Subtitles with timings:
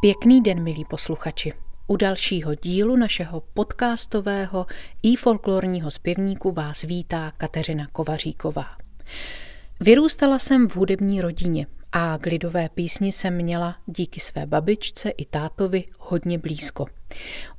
[0.00, 1.52] Pěkný den, milí posluchači.
[1.86, 4.66] U dalšího dílu našeho podcastového
[5.02, 8.66] i folklorního zpěvníku vás vítá Kateřina Kovaříková.
[9.80, 15.24] Vyrůstala jsem v hudební rodině a k lidové písni jsem měla díky své babičce i
[15.24, 16.86] tátovi hodně blízko.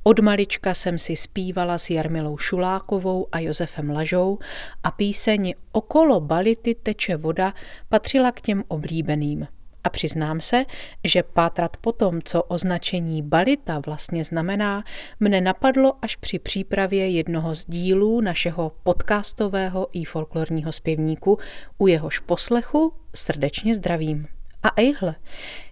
[0.02, 4.38] Od malička jsem si zpívala s Jarmilou Šulákovou a Josefem Lažou
[4.82, 7.54] a píseň Okolo bality teče voda
[7.88, 9.46] patřila k těm oblíbeným–
[9.84, 10.64] a přiznám se,
[11.04, 14.84] že pátrat po tom, co označení balita vlastně znamená,
[15.20, 21.38] mne napadlo až při přípravě jednoho z dílů našeho podcastového i folklorního zpěvníku,
[21.78, 24.26] u jehož poslechu srdečně zdravím.
[24.62, 25.14] A ejhle,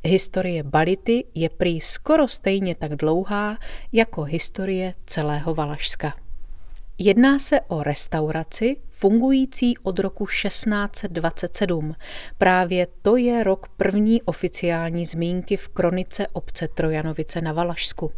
[0.05, 3.59] historie bality je prý skoro stejně tak dlouhá
[3.93, 6.28] jako historie celého Valašska.
[7.01, 11.95] Jedná se o restauraci fungující od roku 1627.
[12.39, 18.13] Právě to je rok první oficiální zmínky v kronice obce Trojanovice na Valašsku.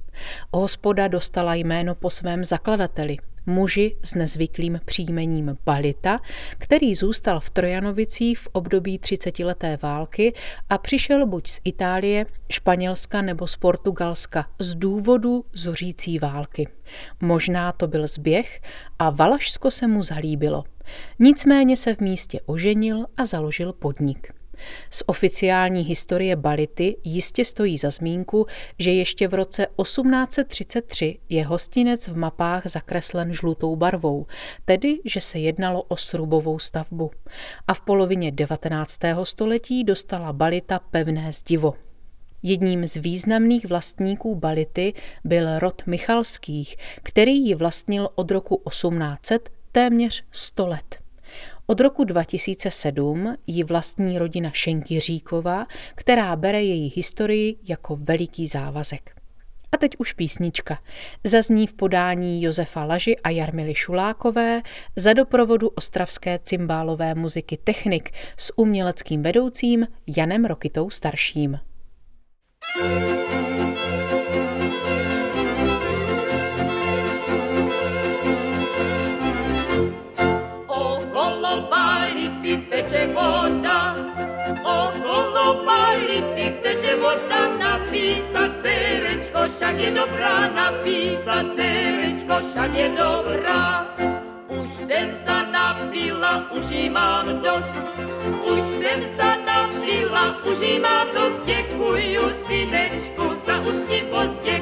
[0.52, 6.20] Hospoda dostala jméno po svém zakladateli– muži s nezvyklým příjmením Balita,
[6.58, 10.32] který zůstal v Trojanovicích v období třicetileté války
[10.68, 16.68] a přišel buď z Itálie, Španělska nebo z Portugalska z důvodu zuřící války.
[17.20, 18.60] Možná to byl zběh
[18.98, 20.64] a Valašsko se mu zalíbilo.
[21.18, 24.39] Nicméně se v místě oženil a založil podnik.
[24.90, 28.46] Z oficiální historie Bality jistě stojí za zmínku,
[28.78, 34.26] že ještě v roce 1833 je hostinec v mapách zakreslen žlutou barvou,
[34.64, 37.10] tedy že se jednalo o srubovou stavbu.
[37.68, 38.98] A v polovině 19.
[39.24, 41.74] století dostala Balita pevné zdivo.
[42.42, 44.92] Jedním z významných vlastníků Bality
[45.24, 50.98] byl rod Michalských, který ji vlastnil od roku 1800 téměř 100 let.
[51.70, 59.16] Od roku 2007 ji vlastní rodina Šenkyříkova, která bere její historii jako veliký závazek.
[59.72, 60.78] A teď už písnička.
[61.24, 64.62] Zazní v podání Josefa Laži a Jarmily Šulákové
[64.96, 69.86] za doprovodu ostravské cymbálové muziky Technik s uměleckým vedoucím
[70.16, 71.58] Janem Rokitou starším.
[72.74, 73.59] thank you
[88.00, 93.86] napisa cerečko, šak je dobra, napisa cerečko, šak je dobra.
[94.48, 97.74] Už jsem sa napila, už jí mám dost,
[98.44, 104.59] už jsem sa napila, už jí mám dost, děkuju synečku za úctivost, děkuju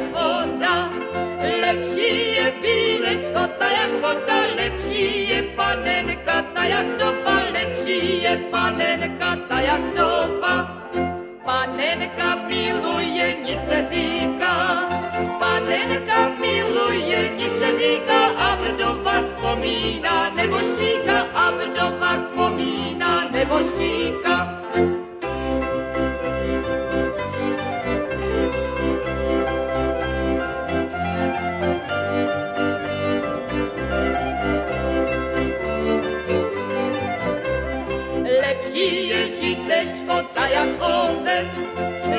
[0.00, 0.90] jak voda,
[1.60, 9.36] lepší je vínečko, ta jak voda, lepší je panenka, ta jak doba, lepší je panenka,
[9.48, 10.76] ta jak doba.
[11.44, 14.09] Panenka miluje, nic neříká,
[40.50, 41.50] jak oves,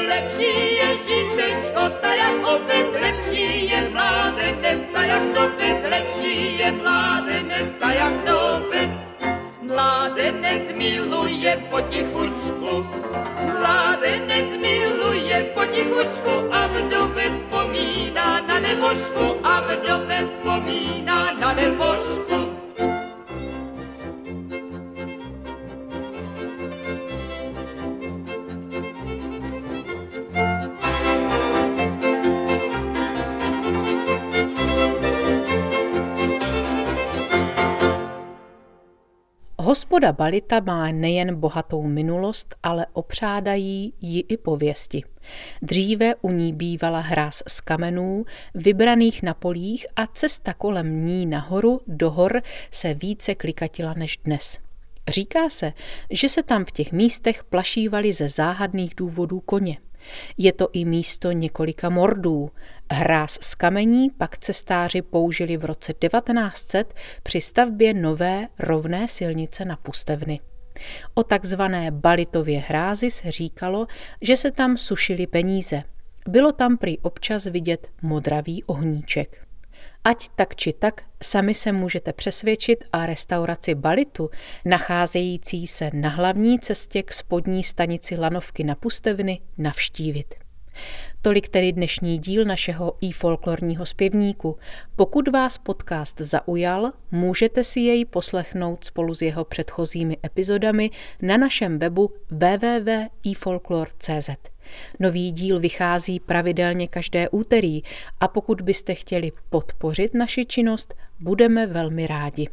[0.10, 7.70] lepší je žitečko, ta jak oves, lepší je mládenec, ta jak dovec, lepší je mládenec,
[7.80, 8.92] ta jak dovec.
[9.62, 12.88] Mládenec miluje potichučku,
[13.60, 19.31] mládenec miluje potichučku a vdovec vzpomíná na nebožku
[39.72, 45.04] Hospoda Balita má nejen bohatou minulost, ale opřádají ji i pověsti.
[45.62, 48.26] Dříve u ní bývala hráz z kamenů,
[48.56, 52.42] vybraných na polích a cesta kolem ní nahoru do hor
[52.72, 54.58] se více klikatila než dnes.
[55.08, 55.74] Říká se,
[56.10, 59.78] že se tam v těch místech plašívali ze záhadných důvodů koně–
[60.38, 62.52] je to i místo několika mordů.
[62.92, 66.94] Hráz z kamení pak cestáři použili v roce 1900
[67.24, 70.40] při stavbě nové rovné silnice na Pustevny.
[71.14, 73.88] O takzvané Balitově hrázi se říkalo,
[74.22, 75.84] že se tam sušily peníze.
[76.28, 79.51] bylo tam prý občas vidět modravý ohníček.
[80.04, 84.30] Ať tak či tak, sami se můžete přesvědčit a restauraci Balitu,
[84.66, 90.36] nacházející se na hlavní cestě k spodní stanici Lanovky na Pustevny, navštívit.
[91.22, 94.58] Tolik tedy dnešní díl našeho i folklorního zpěvníku.
[94.96, 100.90] Pokud vás podcast zaujal, můžete si jej poslechnout spolu s jeho předchozími epizodami
[101.22, 104.30] na našem webu www.ifolklor.cz.
[105.00, 107.82] Nový díl vychází pravidelně každé úterý
[108.20, 112.50] a pokud byste chtěli podpořit naši činnost, budeme velmi rádi.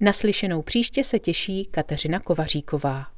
[0.00, 3.17] Naslyšenou příště se těší Kateřina Kovaříková.